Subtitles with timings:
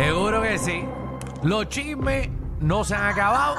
[0.00, 0.82] Seguro que sí.
[1.42, 3.56] Los chismes no se han acabado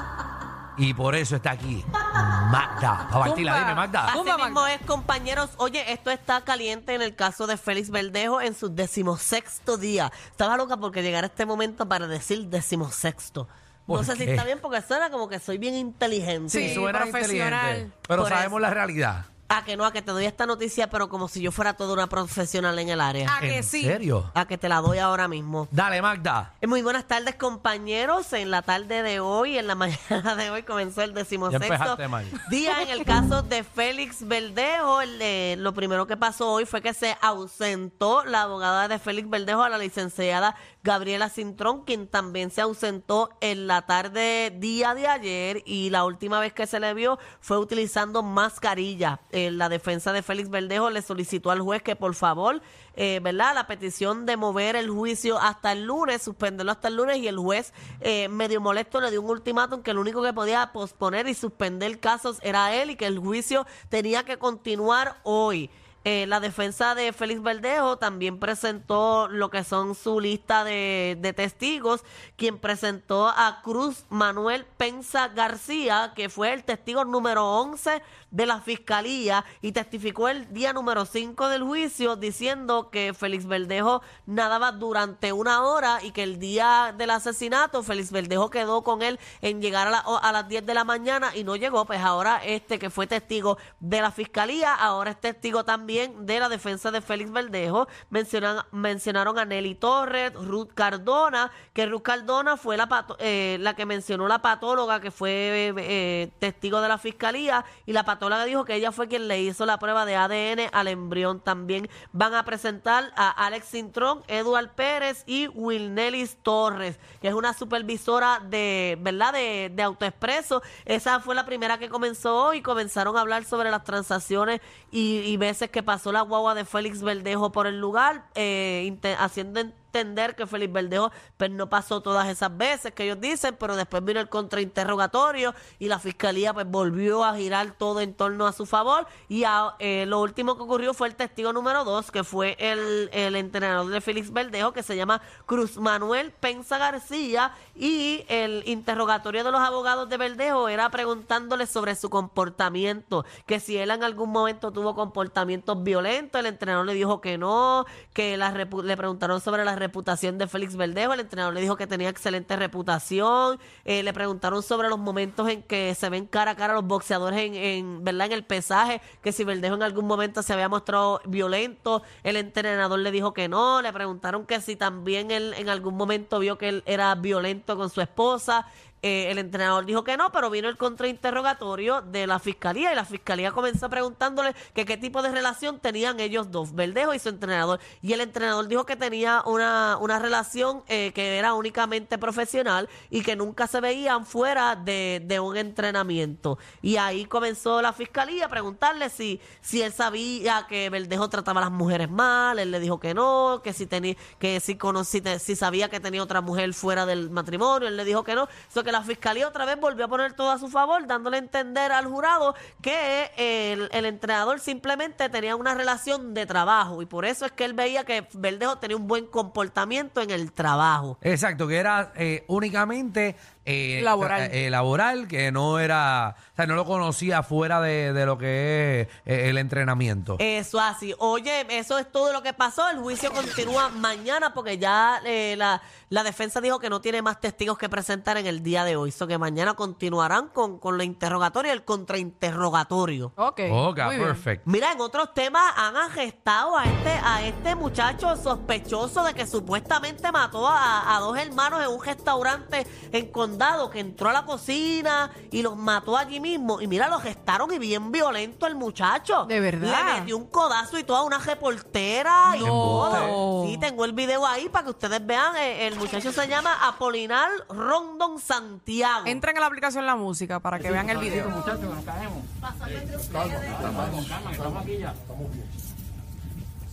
[0.75, 3.07] y por eso está aquí Magda.
[3.11, 4.07] Para partirla, dime Magda.
[4.07, 5.51] Así mismo es, compañeros.
[5.57, 10.11] Oye, esto está caliente en el caso de Félix Verdejo en su decimosexto día.
[10.31, 13.47] Estaba loca porque llegara este momento para decir decimosexto.
[13.87, 14.31] No ¿Por sé si qué?
[14.31, 16.49] está bien porque suena como que soy bien inteligente.
[16.49, 17.69] Sí, suena profesional.
[17.69, 18.59] inteligente, pero Por sabemos eso.
[18.61, 19.25] la realidad.
[19.51, 21.93] A que no, a que te doy esta noticia, pero como si yo fuera toda
[21.93, 23.35] una profesional en el área.
[23.35, 23.83] ¿A que ¿En sí?
[23.83, 24.31] serio?
[24.33, 25.67] A que te la doy ahora mismo.
[25.71, 26.53] Dale, Magda.
[26.61, 28.31] Eh, Muy buenas tardes, compañeros.
[28.33, 29.75] En la tarde de hoy, en la
[30.09, 32.25] mañana de hoy, comenzó el decimosexto empezaste mal.
[32.49, 35.01] día en el caso de Félix Verdejo.
[35.01, 39.29] El, eh, lo primero que pasó hoy fue que se ausentó la abogada de Félix
[39.29, 45.07] Verdejo, a la licenciada Gabriela Cintrón, quien también se ausentó en la tarde día de
[45.07, 49.19] ayer y la última vez que se le vio fue utilizando mascarilla.
[49.31, 52.61] Eh, la defensa de Félix Verdejo le solicitó al juez que por favor
[52.95, 53.55] eh, ¿verdad?
[53.55, 57.37] La petición de mover el juicio hasta el lunes, suspenderlo hasta el lunes y el
[57.37, 61.33] juez eh, medio molesto le dio un ultimátum que el único que podía posponer y
[61.33, 65.69] suspender casos era él y que el juicio tenía que continuar hoy.
[66.03, 71.31] Eh, la defensa de Félix Verdejo también presentó lo que son su lista de, de
[71.31, 72.03] testigos,
[72.37, 78.01] quien presentó a Cruz Manuel Penza García, que fue el testigo número 11
[78.31, 84.01] de la fiscalía y testificó el día número 5 del juicio diciendo que Félix Verdejo
[84.25, 89.19] nadaba durante una hora y que el día del asesinato Félix Verdejo quedó con él
[89.41, 92.41] en llegar a, la- a las 10 de la mañana y no llegó, pues ahora
[92.45, 97.01] este que fue testigo de la fiscalía, ahora es testigo también de la defensa de
[97.01, 97.87] Félix Verdejo.
[98.09, 103.85] Mencionan, mencionaron a Nelly Torres, Ruth Cardona, que Ruth Cardona fue la, eh, la que
[103.85, 108.75] mencionó la patóloga que fue eh, testigo de la fiscalía y la patóloga dijo que
[108.75, 111.39] ella fue quien le hizo la prueba de ADN al embrión.
[111.39, 117.53] También van a presentar a Alex Cintrón, Eduard Pérez y Wilnelis Torres, que es una
[117.53, 119.33] supervisora de, ¿verdad?
[119.33, 120.61] De, de Autoexpreso.
[120.85, 122.61] Esa fue la primera que comenzó hoy.
[122.61, 124.61] Comenzaron a hablar sobre las transacciones
[124.91, 129.61] y, y veces que pasó la guagua de Félix Verdejo por el lugar, eh, haciendo
[129.91, 134.03] entender que Félix Verdejo pues, no pasó todas esas veces que ellos dicen, pero después
[134.03, 138.65] vino el contrainterrogatorio y la fiscalía pues volvió a girar todo en torno a su
[138.65, 139.05] favor.
[139.27, 143.09] Y a- eh, lo último que ocurrió fue el testigo número dos, que fue el,
[143.35, 147.53] entrenador de Félix Verdejo, que se llama Cruz Manuel Penza García.
[147.75, 153.77] Y el interrogatorio de los abogados de Verdejo era preguntándole sobre su comportamiento, que si
[153.77, 158.51] él en algún momento tuvo comportamientos violentos, el entrenador le dijo que no, que la
[158.51, 162.55] le preguntaron sobre la reputación de Félix Verdejo, el entrenador le dijo que tenía excelente
[162.55, 166.85] reputación, eh, le preguntaron sobre los momentos en que se ven cara a cara los
[166.85, 168.27] boxeadores en, en, ¿verdad?
[168.27, 172.99] en el pesaje, que si Verdejo en algún momento se había mostrado violento, el entrenador
[172.99, 176.69] le dijo que no, le preguntaron que si también él en algún momento vio que
[176.69, 178.67] él era violento con su esposa,
[179.03, 183.05] eh, el entrenador dijo que no, pero vino el contrainterrogatorio de la fiscalía y la
[183.05, 187.79] fiscalía comenzó preguntándole que qué tipo de relación tenían ellos dos, Verdejo y su entrenador.
[188.03, 193.23] Y el entrenador dijo que tenía una, una relación eh, que era únicamente profesional y
[193.23, 196.59] que nunca se veían fuera de, de un entrenamiento.
[196.83, 201.63] Y ahí comenzó la fiscalía a preguntarle si, si él sabía que Verdejo trataba a
[201.63, 205.55] las mujeres mal, él le dijo que no, que si tenía, que si conocí, si
[205.55, 208.47] sabía que tenía otra mujer fuera del matrimonio, él le dijo que no.
[208.71, 211.91] Que la fiscalía otra vez volvió a poner todo a su favor, dándole a entender
[211.91, 217.51] al jurado que el, entrenador simplemente tenía una relación de trabajo y por eso es
[217.51, 221.17] que él veía que Verdejo tenía un buen comportamiento en el trabajo.
[221.21, 223.35] Exacto, que era eh, únicamente
[223.71, 224.49] eh, Laboral.
[224.51, 229.01] eh, laboral, que no era, o sea, no lo conocía fuera de, de lo que
[229.01, 230.35] es eh, el entrenamiento.
[230.39, 231.13] Eso así.
[231.19, 232.89] Oye, eso es todo lo que pasó.
[232.89, 237.39] El juicio continúa mañana porque ya eh, la, la defensa dijo que no tiene más
[237.39, 239.11] testigos que presentar en el día de hoy.
[239.11, 243.33] So que mañana continuarán con, con la interrogatoria y el contrainterrogatorio.
[243.35, 243.61] Ok.
[243.71, 244.27] Ok, muy bien.
[244.27, 244.63] perfecto.
[244.69, 250.31] Mira, en otros temas han arrestado a este, a este muchacho sospechoso de que supuestamente
[250.31, 254.43] mató a, a dos hermanos en un restaurante en Condado soldado que entró a la
[254.45, 256.81] cocina y los mató allí mismo.
[256.81, 259.45] Y mira, los gestaron y bien violento el muchacho.
[259.45, 260.15] ¿De verdad?
[260.15, 262.65] Le metió un codazo y toda una reportera y No.
[262.65, 263.65] todo.
[263.67, 265.55] Sí, tengo el video ahí para que ustedes vean.
[265.57, 269.25] Eh, El muchacho se llama Apolinar Rondon Santiago.
[269.27, 271.47] Entren a la aplicación La Música para que vean el video.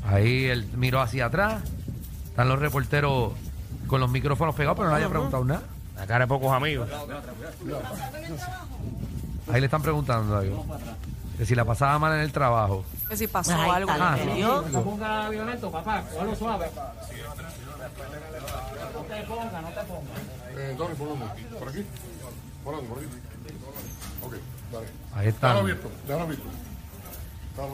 [0.06, 1.62] Ahí él miró hacia atrás.
[2.28, 3.32] Están los reporteros
[3.86, 5.62] con los micrófonos pegados, pero nadie ha preguntado nada.
[5.98, 6.88] La cara de pocos amigos.
[9.52, 10.64] Ahí le están preguntando algo.
[11.36, 12.84] Que si la pasaba mal en el trabajo.
[13.08, 13.90] Que si pasó Ahí algo.
[13.92, 14.16] Ah.
[14.72, 16.66] No ponga violento, papá, cógelo suave.
[20.56, 21.30] Eh, ¿Dónde ponemos?
[21.58, 21.84] ¿Por aquí?
[22.64, 22.86] ¿Por aquí?
[22.86, 23.06] ¿Por aquí?
[24.22, 24.32] Ok,
[24.72, 24.86] dale.
[25.14, 25.56] Ahí Déjalo están.
[25.56, 26.44] abierto, déjalo abierto.
[27.56, 27.72] Déjalo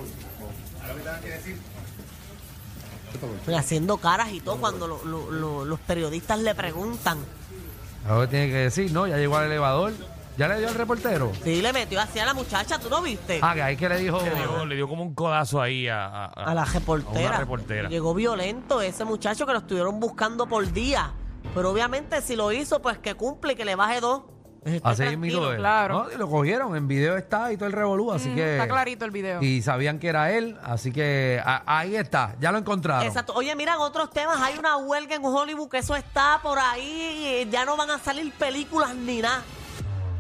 [3.29, 3.51] abierto.
[3.51, 7.19] Y haciendo caras y todo cuando lo- lo- lo- los periodistas le preguntan.
[8.09, 9.07] Ahora tiene que decir, ¿no?
[9.07, 9.93] Ya llegó al elevador.
[10.37, 11.31] ¿Ya le dio al reportero?
[11.45, 13.39] Sí, le metió hacia la muchacha, ¿tú no viste?
[13.41, 14.21] Ah, que ahí que le dijo.
[14.21, 17.27] Le dio, le dio como un codazo ahí a, a- a la reportera.
[17.27, 17.89] a una reportera.
[17.89, 21.13] Llegó violento ese muchacho que lo estuvieron buscando por día.
[21.55, 24.23] Pero obviamente si lo hizo, pues que cumple y que le baje dos.
[24.83, 25.19] Así tranquilo.
[25.19, 25.57] mismo él.
[25.59, 26.05] claro.
[26.05, 28.53] No, y lo cogieron, en video está y todo el revolú, así Mm, que...
[28.55, 29.43] Está clarito el video.
[29.43, 33.07] Y sabían que era él, así que a- ahí está, ya lo encontraron.
[33.07, 33.35] Exacto.
[33.35, 37.43] Oye, mira, en otros temas hay una huelga en Hollywood que eso está por ahí.
[37.47, 39.43] y ya no van a salir películas ni nada.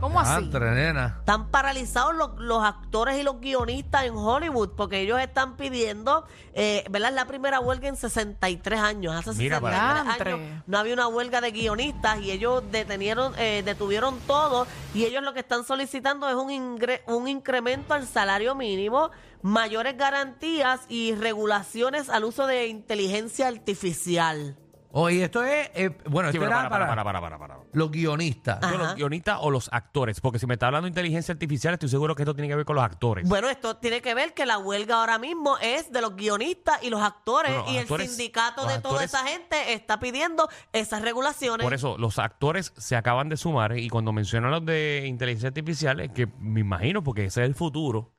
[0.04, 0.30] ¿Cómo así?
[0.74, 1.16] Nena.
[1.20, 6.84] Están paralizados los, los actores y los guionistas en Hollywood porque ellos están pidiendo, eh,
[6.90, 7.08] ¿verdad?
[7.10, 9.14] Es la primera huelga en 63 años.
[9.14, 13.62] Hace Mira 63 para años no había una huelga de guionistas y ellos detenieron, eh,
[13.64, 18.54] detuvieron todo y ellos lo que están solicitando es un, ingre- un incremento al salario
[18.54, 19.10] mínimo,
[19.42, 24.56] mayores garantías y regulaciones al uso de inteligencia artificial.
[24.96, 27.54] Oye, esto es, eh, bueno, Sí, esto pero era para, para, para, para, para, para,
[27.58, 27.68] para.
[27.72, 28.60] los guionistas.
[28.62, 28.78] Yo.
[28.78, 30.20] ¿Los guionistas o los actores?
[30.20, 32.64] Porque si me está hablando de inteligencia artificial, estoy seguro que esto tiene que ver
[32.64, 33.28] con los actores.
[33.28, 36.90] Bueno, esto tiene que ver que la huelga ahora mismo es de los guionistas y
[36.90, 39.98] los actores No, no, y el actores- sindicato los de toda actores- esa gente está
[39.98, 41.64] pidiendo esas regulaciones.
[41.64, 45.98] Por eso, los actores se acaban de sumar y cuando mencionan los de inteligencia artificial,
[45.98, 48.12] es que me imagino, porque ese es el futuro,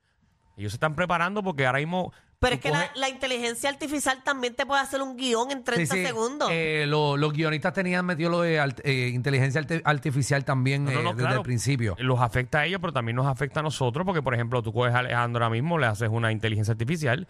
[0.58, 2.12] ellos se están preparando porque ahora mismo...
[2.46, 5.64] Pero es que la, coges- la inteligencia artificial también te puede hacer un guion en
[5.64, 6.06] 30 Sí, sí.
[6.08, 6.50] segundos.
[6.52, 11.04] Eh, lo- los guionistas tenían metido lo de eh, inteligencia artificial también No, no, eh,
[11.04, 11.38] no, desde claro.
[11.38, 11.96] el principio.
[12.00, 14.94] Los afecta a ellos, pero también nos afecta a nosotros, porque por ejemplo, tú coges
[14.94, 17.28] a Alejandro ahora mismo, le haces una inteligencia artificial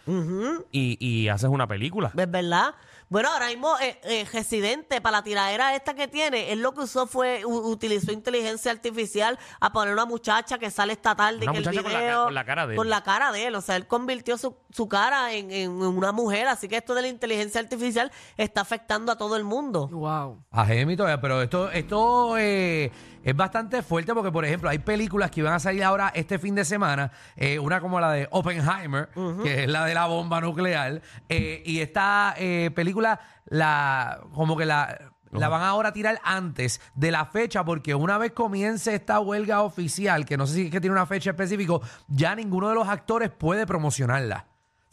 [0.71, 2.11] y, y haces una película.
[2.15, 2.75] ¿Es verdad?
[3.07, 6.81] Bueno, ahora mismo eh, eh, Residente, para la tiradera esta que tiene, él lo que
[6.81, 11.43] usó fue, u- utilizó inteligencia artificial a poner una muchacha que sale esta tarde.
[11.43, 12.77] Una que el muchacha con la ca- video, con la cara de él.
[12.77, 13.55] Con la cara de él.
[13.55, 16.47] O sea, él convirtió su, su cara en, en una mujer.
[16.47, 19.87] Así que esto de la inteligencia artificial está afectando a todo el mundo.
[19.87, 20.43] Wow.
[20.49, 22.91] A Gemi todavía, pero esto, esto eh,
[23.25, 26.53] es bastante fuerte porque, por ejemplo, hay películas que van a salir ahora este fin
[26.53, 29.09] de semana, eh, una como la de Oppenheimer,
[29.41, 34.65] que es la de la bomba nuclear, eh, y esta eh, película, la como que
[34.65, 35.11] la...
[35.31, 39.63] La van ahora a tirar antes de la fecha porque una vez comience esta huelga
[39.63, 41.73] oficial, que no sé si es que tiene una fecha específica,
[42.07, 44.45] ya ninguno de los actores puede promocionarla.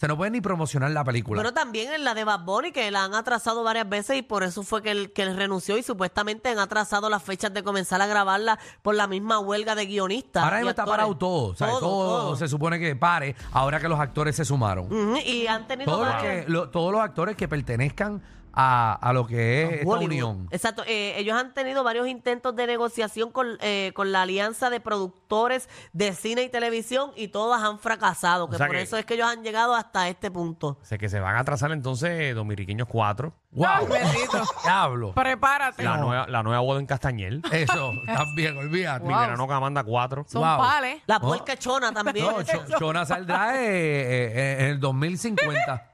[0.02, 1.40] Sea, no pueden ni promocionar la película.
[1.40, 4.42] Pero también en la de Bad Bunny, que la han atrasado varias veces y por
[4.42, 8.02] eso fue que él, que él renunció y supuestamente han atrasado las fechas de comenzar
[8.02, 10.42] a grabarla por la misma huelga de guionistas.
[10.42, 10.96] Ahora mismo está actores.
[10.98, 11.50] parado todo.
[11.50, 12.36] O sea, todo, todo.
[12.36, 14.88] se supone que pare ahora que los actores se sumaron.
[15.24, 18.20] Y han tenido Todos los, varias- que, lo- todos los actores que pertenezcan
[18.54, 20.04] a, a lo que es esta Hollywood.
[20.04, 20.48] unión.
[20.50, 20.82] Exacto.
[20.86, 25.68] Eh, ellos han tenido varios intentos de negociación con, eh, con la alianza de productores
[25.92, 28.48] de cine y televisión y todas han fracasado.
[28.48, 30.78] Que sea por que- eso es que ellos han llegado hasta este punto.
[30.80, 33.86] O sea, que se van a atrasar entonces Dominiqueños 4, ¡Wow!
[33.88, 34.42] Bendito.
[34.62, 35.12] ¡Diablo!
[35.14, 35.82] Prepárate.
[35.82, 39.06] la, nueva, la nueva boda en Castañel, Eso, también, olvídate.
[39.06, 40.24] Mi verano Camanda 4.
[40.28, 40.58] Son Wow.
[40.58, 41.02] pales.
[41.06, 42.26] La puerca chona también.
[42.26, 45.88] No, Cho- Chona saldrá eh, eh, eh, en el 2050.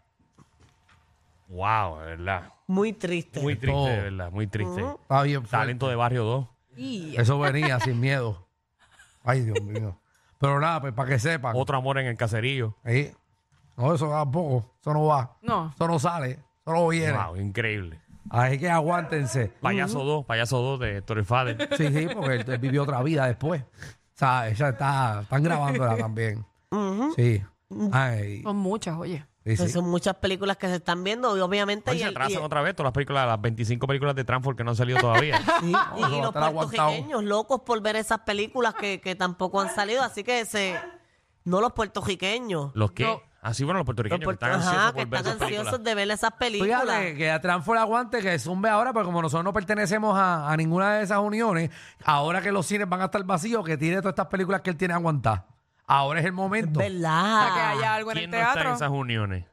[1.49, 2.53] Wow, de verdad.
[2.67, 3.41] Muy triste.
[3.41, 3.87] Muy triste, Todo.
[3.87, 4.81] de verdad, muy triste.
[4.83, 5.51] Está bien fuerte.
[5.57, 6.47] Talento de Barrio 2.
[6.77, 8.47] Y- Eso venía sin miedo.
[9.25, 9.99] Ay, Dios mío.
[10.39, 11.55] Pero nada, pues para que sepan.
[11.57, 12.77] Otro amor en el caserío.
[12.85, 13.13] Ahí.
[13.77, 14.75] No, eso tampoco.
[14.81, 15.37] Eso no va.
[15.43, 15.73] No.
[15.75, 16.33] Eso no sale.
[16.33, 17.13] Eso no viene.
[17.17, 18.01] Wow, increíble.
[18.31, 19.49] Así que aguántense.
[19.61, 21.69] Payaso 2, Payaso 2 de Héctor el Fader.
[21.77, 23.63] Sí, sí, porque él, él vivió otra vida después.
[23.63, 23.67] O
[24.19, 26.45] sea, ella está, están grabándola también.
[27.17, 27.43] Sí.
[27.93, 29.25] Ay, Son muchas, oye.
[29.53, 29.75] Sí, Pues sí.
[29.79, 31.91] son muchas películas que se están viendo y obviamente...
[31.91, 34.25] Hoy y se el- atrasan y- otra vez todas las películas, las 25 películas de
[34.25, 35.39] Transform que no han salido todavía.
[35.61, 40.03] Sí, y, y los puertorriqueños locos por ver esas películas que, que tampoco han salido,
[40.03, 40.79] así que se
[41.45, 42.73] no los puertorriqueños.
[42.75, 43.05] ¿Los qué?
[43.05, 45.27] No, Así bueno los Los puertorriqueños que puerto- están ansiosos Ajá, por que ver están
[45.33, 45.67] esas películas.
[45.69, 46.81] ansiosos de ver esas películas.
[46.83, 50.57] Fíjate que a Transfor aguante que zumbe ahora, pero como nosotros no pertenecemos a, a
[50.57, 51.71] ninguna de esas uniones,
[52.05, 54.77] ahora que los cines van a estar vacíos, que tire todas estas películas que él
[54.77, 55.45] tiene aguantadas.
[55.89, 56.79] Ahora es el momento.
[56.79, 57.49] ¿Verdad?
[57.49, 58.71] Para que haya algo en ¿Quién el no está teatro.
[58.71, 59.45] en esas uniones?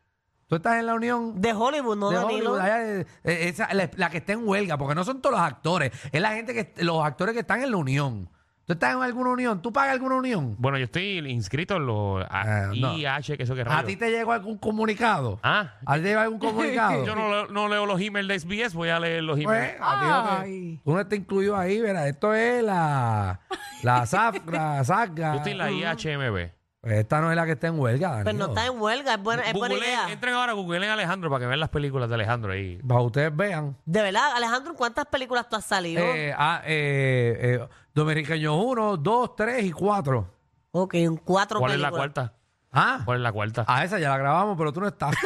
[0.48, 2.52] Tú estás en la unión De Hollywood, ¿no, de Danilo?
[2.52, 5.36] Hollywood, allá, eh, eh, esa, la, la que está en huelga, porque no son todos
[5.36, 8.30] los actores, es la gente que, los actores que están en la unión.
[8.66, 9.62] ¿Tú estás en alguna unión?
[9.62, 10.56] ¿Tú pagas alguna unión?
[10.58, 12.98] Bueno, yo estoy inscrito en los Ah, no.
[12.98, 15.40] IH, que eso que ¿A ti te llegó algún comunicado?
[15.44, 17.06] Ah, ¿A ti te llegó algún comunicado?
[17.06, 19.76] yo no, leo- no leo los emails de SBS, voy a leer los emails.
[19.78, 20.82] Pues, a ti no te- Ay.
[20.84, 22.08] tú no estás incluido ahí, verá.
[22.08, 23.40] Esto es la,
[23.84, 24.82] la SAF, la.
[24.84, 26.50] Yo estoy en la IHMB.
[26.86, 28.46] Pues esta no es la que está en huelga, Pero no Danilo.
[28.62, 30.12] está en huelga, es buena, es buena Googleen- idea.
[30.12, 32.78] entren ahora, googleen Alejandro para que vean las películas de Alejandro ahí.
[32.88, 33.76] Para que ustedes vean.
[33.86, 36.04] De verdad, Alejandro, ¿en cuántas películas tú has salido?
[36.04, 40.28] Eh, ah, eh, eh, Dominicaños 1, 2, 3 y 4.
[40.74, 41.92] ok, en cuatro ¿Cuál es películas.
[41.92, 42.34] la cuarta?
[42.72, 43.66] Ah, ¿Cuál es la cuarta?
[43.68, 45.16] a esa ya la grabamos, pero tú no estás.